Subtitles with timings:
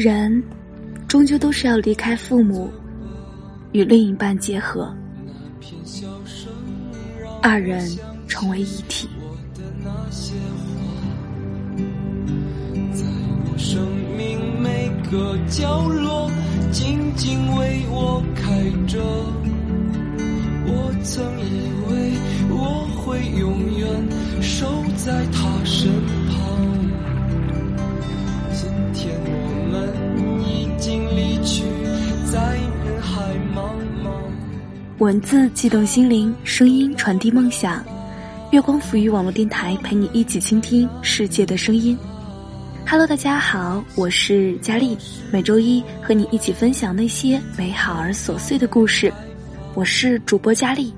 [0.00, 0.42] 人，
[1.06, 2.70] 终究都是要离开父母，
[3.72, 4.90] 与另一半结合，
[7.42, 7.86] 二人
[8.26, 9.06] 成为一体。
[13.58, 13.86] 生
[14.16, 16.30] 命每个角落，
[16.72, 19.04] 静静为我开着。
[20.64, 22.12] 我曾以为
[22.48, 23.86] 我会永远
[24.40, 25.26] 守在
[35.00, 37.82] 文字悸动心灵，声音传递梦想。
[38.50, 41.96] 月光抚育网络电台陪你一起倾听世界的声音。
[42.86, 44.98] Hello，大家好，我是佳丽，
[45.32, 49.10] 每周一和你一起分享那些美好而琐碎的故事。
[49.72, 50.92] 我是主播佳丽，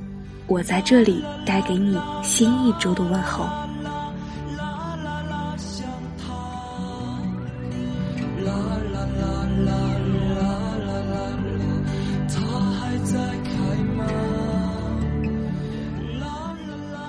[0.48, 3.48] 我在这里带给你新一周的问候。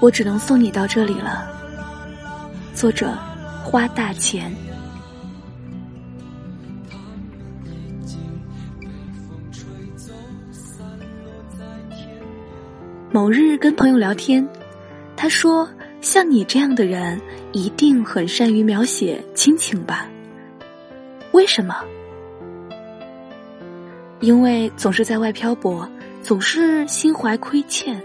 [0.03, 1.49] 我只能送你到这里了。
[2.75, 3.17] 作者：
[3.63, 4.53] 花大钱。
[13.13, 14.45] 某日跟朋友聊天，
[15.15, 15.69] 他说
[16.01, 17.21] ：“像你这样的人，
[17.53, 20.09] 一定很善于描写亲情吧？
[21.31, 21.81] 为什么？
[24.19, 25.89] 因为总是在外漂泊，
[26.21, 28.03] 总是心怀亏欠。”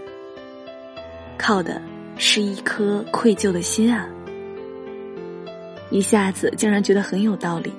[1.37, 1.81] 靠的
[2.21, 4.05] 是一颗愧疚的心啊！
[5.89, 7.71] 一下子竟然觉得很有道理。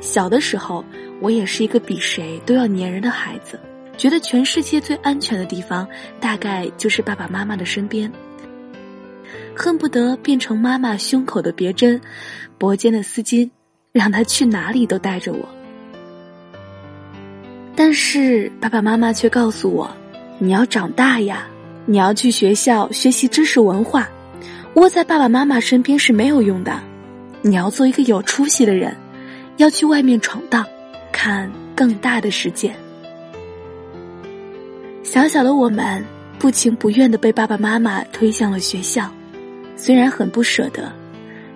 [0.00, 0.82] 小的时候，
[1.20, 3.60] 我也是一个比谁都要粘人的孩子，
[3.98, 5.86] 觉得全世界最安全的地方
[6.18, 8.10] 大概就是爸爸妈妈的身边，
[9.54, 12.00] 恨不得变成妈妈胸口的别针、
[12.56, 13.50] 脖间的丝巾，
[13.92, 15.46] 让他去哪里都带着我。
[17.74, 19.94] 但是爸爸妈妈却告诉我
[20.40, 21.46] ：“你要长大呀。”
[21.88, 24.08] 你要去学校学习知识文化，
[24.74, 26.78] 窝在爸爸妈妈身边是没有用的。
[27.42, 28.94] 你要做一个有出息的人，
[29.56, 30.66] 要去外面闯荡，
[31.12, 32.74] 看更大的世界。
[35.04, 36.04] 小小的我们
[36.40, 39.08] 不情不愿的被爸爸妈妈推向了学校，
[39.76, 40.92] 虽然很不舍得，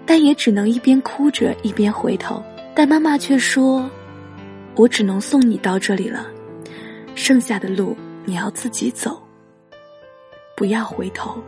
[0.07, 2.41] 但也只能一边哭着一边回头。
[2.73, 3.91] 但妈妈却说
[4.77, 6.29] ：“我只能送你到这里了，
[7.17, 9.21] 剩下的路你要自己走。”
[10.61, 11.43] 不要回头。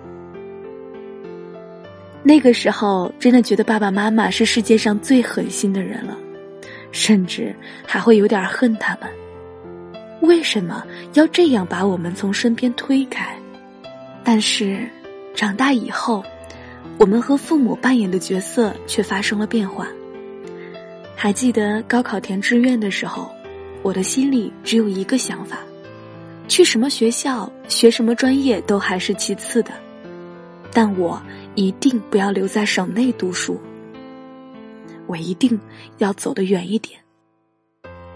[2.23, 6.17] 那个时候，真的觉得爸爸妈妈是世界上最狠心的人了，
[6.93, 7.55] 甚至
[7.87, 9.11] 还会有点恨他们。
[10.23, 13.37] 为什么要这样把我们从身边推开？
[14.25, 14.89] 但是，
[15.35, 16.25] 长大以后，
[16.97, 19.87] 我们和父母扮演的角色却发生了变化。
[21.15, 23.31] 还记得高考填志愿的时候，
[23.83, 25.59] 我的心里只有一个想法。
[26.53, 29.71] 去什么学校学什么专业都还是其次的，
[30.71, 31.19] 但我
[31.55, 33.59] 一定不要留在省内读书。
[35.07, 35.59] 我一定
[35.97, 37.01] 要走得远一点。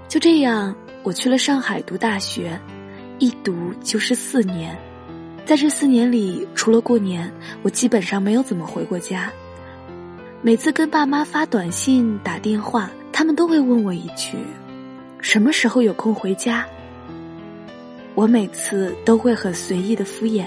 [0.07, 2.61] 就这样，我去了上海读大学，
[3.19, 4.77] 一读就是四年。
[5.47, 7.33] 在这四年里，除了过年，
[7.63, 9.33] 我基本上没有怎么回过家。
[10.43, 14.37] 每次跟爸妈发短信、打电话，他们都会问我一句
[15.23, 16.67] ：“什么时候有空回家？”
[18.17, 20.47] 我每次都会很随意的敷衍，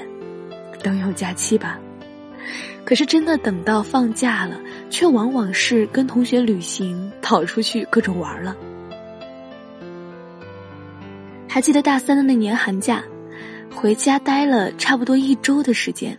[0.82, 1.80] 等有假期吧。
[2.84, 4.60] 可是真的等到放假了，
[4.90, 8.58] 却往往是跟同学旅行，跑出去各种玩了。
[11.48, 13.04] 还记得大三的那年寒假，
[13.72, 16.18] 回家待了差不多一周的时间。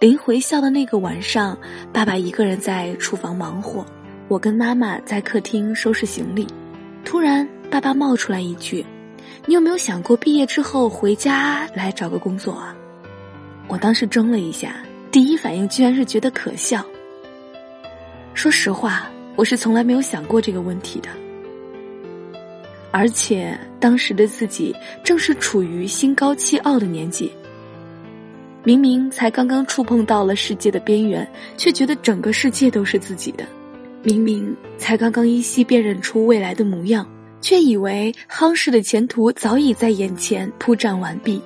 [0.00, 1.58] 临回校的那个晚上，
[1.94, 3.86] 爸爸一个人在厨房忙活，
[4.28, 6.46] 我跟妈妈在客厅收拾行李。
[7.06, 8.84] 突然，爸爸冒出来一句。
[9.46, 12.74] 你有没有想过毕业之后回家来找个工作啊？
[13.66, 14.76] 我当时怔了一下，
[15.10, 16.84] 第一反应居然是觉得可笑。
[18.34, 21.08] 说实话，我是从来没有想过这个问题的。
[22.90, 27.30] 而且当时的自己正是处于心高气傲的年纪，
[28.64, 31.26] 明明才刚刚触碰到了世界的边缘，
[31.56, 33.44] 却觉得整个世界都是自己的；
[34.02, 37.06] 明明才刚刚依稀辨认出未来的模样。
[37.40, 41.40] 却以为夯实的前途早已在眼前铺展完毕。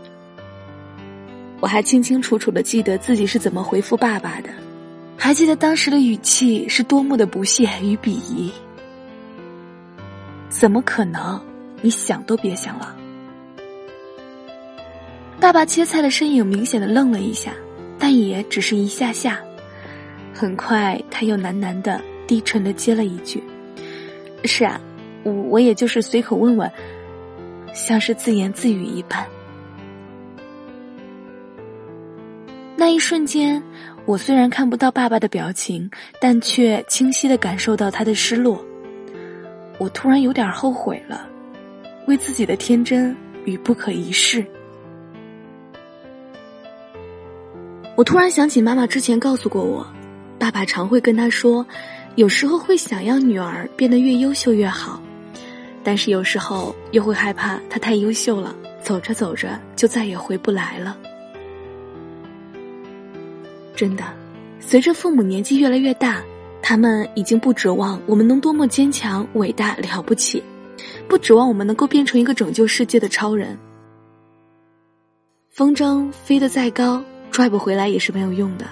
[1.60, 4.48] 我还清清楚楚的记得自己是怎么回复爸爸的，
[5.16, 8.50] 还记得当时的语气是多么的不屑与鄙夷。
[10.48, 11.40] 怎么可能？
[11.80, 12.96] 你想都别想了。
[15.40, 17.52] 爸爸切菜的身影明显的愣了一下，
[17.98, 19.40] 但也只是一下下。
[20.32, 23.42] 很快，他又喃喃的、低沉的接了一句
[24.44, 24.80] ：“是啊。”
[25.24, 26.70] 我我也就是随口问问，
[27.74, 29.26] 像是自言自语一般。
[32.76, 33.62] 那一瞬间，
[34.06, 35.88] 我虽然看不到爸爸的表情，
[36.20, 38.64] 但却清晰的感受到他的失落。
[39.78, 41.28] 我突然有点后悔了，
[42.06, 44.44] 为自己的天真与不可一世。
[47.94, 49.86] 我突然想起妈妈之前告诉过我，
[50.38, 51.64] 爸爸常会跟他说，
[52.16, 55.00] 有时候会想要女儿变得越优秀越好，
[55.84, 60.96] 但是有时候又会害怕他太优秀了，走着走着就再也回不来了。
[63.74, 64.04] 真的，
[64.60, 66.22] 随着父母年纪越来越大，
[66.62, 70.42] 他们已经不指望我们能多么坚强、伟大、了不起，
[71.08, 73.58] 不指望我们能够变成一个拯救世界的超人。
[75.50, 78.64] 风筝飞得再高，拽不回来也是没有用的。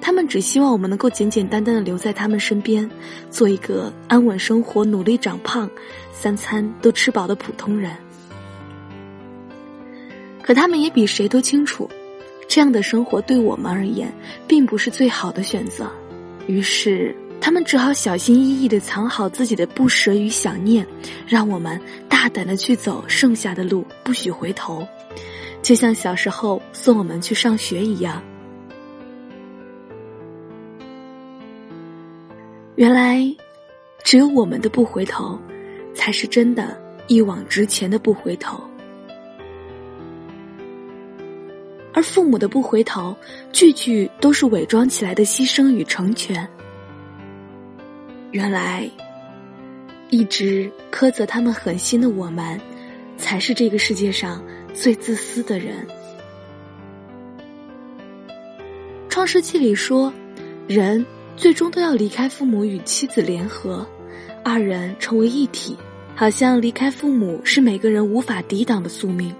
[0.00, 2.88] 他们只希望我们能够简简单单的留在他们身边，
[3.30, 5.68] 做一个安稳生活、努力长胖、
[6.12, 7.92] 三餐都吃饱的普通人。
[10.42, 11.88] 可他们也比谁都清楚。
[12.48, 14.10] 这样的生活对我们而言，
[14.46, 15.86] 并不是最好的选择，
[16.46, 20.86] 于是他们只好小心翼翼地藏好自己的不舍与想念，
[21.26, 21.78] 让我们
[22.08, 24.88] 大胆地去走剩下的路，不许回头，
[25.62, 28.22] 就像小时候送我们去上学一样。
[32.78, 33.26] 原来，
[34.04, 35.36] 只有我们的不回头，
[35.96, 38.62] 才是真的一往直前的不回头。
[41.92, 43.16] 而父母的不回头，
[43.50, 46.48] 句句都是伪装起来的牺牲与成全。
[48.30, 48.88] 原来，
[50.10, 52.60] 一直苛责他们狠心的我们，
[53.16, 54.40] 才是这个世界上
[54.72, 55.84] 最自私的人。
[59.08, 60.12] 创世纪里说，
[60.68, 61.04] 人
[61.38, 63.86] 最终都要离开父母与妻子联合，
[64.44, 65.76] 二人成为一体，
[66.16, 69.32] 好像离开父母是每个人无法抵挡的宿命。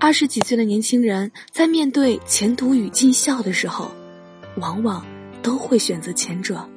[0.00, 3.92] 二十几岁的年轻人在面对前途与尽孝的时候，
[4.56, 5.06] 往往
[5.42, 6.68] 都会选择前者，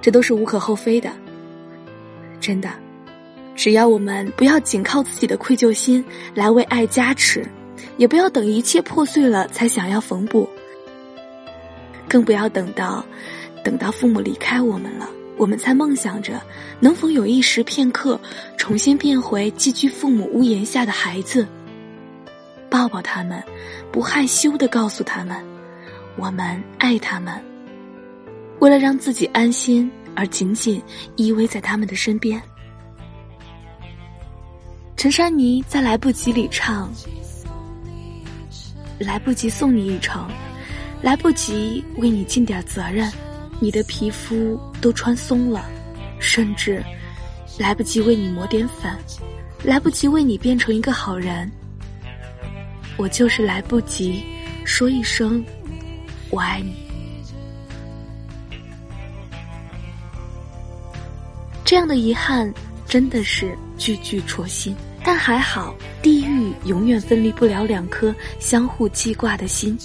[0.00, 1.08] 这都是无可厚非的。
[2.40, 2.68] 真的，
[3.54, 6.04] 只要我们不要仅靠自己的愧疚心
[6.34, 7.46] 来为爱加持，
[7.98, 10.48] 也不要等一切破碎了才想要缝补，
[12.08, 13.04] 更不要等到
[13.64, 16.40] 等到父母离开我们了，我们才梦想着
[16.80, 18.18] 能否有一时片刻
[18.56, 21.46] 重新变回寄居父母屋檐下的孩子。
[22.68, 23.42] 抱抱他们，
[23.92, 25.36] 不害羞的告诉他们，
[26.16, 27.34] 我们爱他们。
[28.58, 30.82] 为了让自己安心而紧紧
[31.16, 32.40] 依偎在他们的身边。
[34.96, 36.90] 陈珊妮在《来不及》里唱
[38.98, 40.26] ：“来不及送你一程，
[41.02, 43.10] 来不及为你尽点责任，
[43.60, 45.64] 你的皮肤都穿松了，
[46.18, 46.82] 甚至
[47.58, 48.96] 来不及为你抹点粉，
[49.62, 51.48] 来不及为你变成一个好人。”
[52.98, 54.24] 我就是来不及
[54.64, 55.44] 说一声
[56.30, 56.74] “我爱你”，
[61.62, 62.50] 这样的遗憾
[62.86, 64.74] 真的是句句戳心。
[65.04, 69.78] 但还好，地狱永远分离不了两颗相互记挂的心。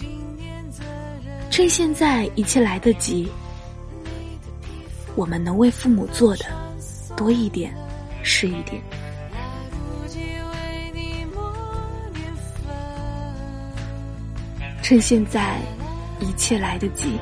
[1.51, 3.29] 趁现在一切来得及，
[5.15, 6.45] 我们能为父母做的
[7.17, 7.75] 多一点
[8.23, 8.81] 是一点。
[14.81, 15.59] 趁现在，
[16.21, 17.19] 一切来得及。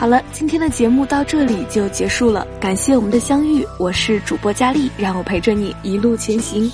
[0.00, 6.72] 好了，今天的节目到这里就结束了，感谢我们的相遇，我是主播佳丽，让我陪着你一路前行。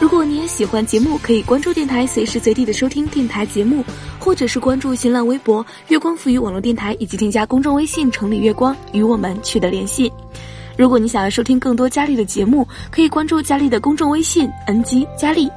[0.00, 3.84] 如果你也喜欢节目，可以关注电台，随时随地的收听电台节目，
[4.18, 10.10] 或者是关注新浪微博“月光赋予网络电台”，以及添加公众微信“城里月光”与我们取得联系。
[10.74, 15.50] 如果你想要收听更多佳丽的节目，可以关注佳丽的公众微信 “ng 佳丽”。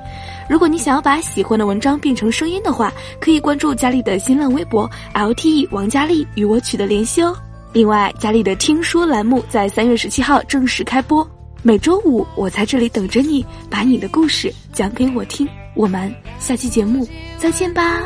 [0.50, 7.36] 如果你想要把喜欢的文章变成声音的话，可以关注佳丽的新浪微博 “lte 王佳丽”与我取得联系哦。
[7.74, 11.30] 另外，佳丽的听说栏目在三月十七号正式开播，
[11.64, 15.48] 每周五我在这里等着你，把你的故事讲给我听。
[15.76, 18.02] 我们下期节目再见吧。